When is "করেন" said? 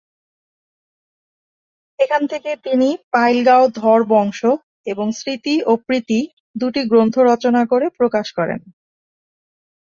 8.37-8.59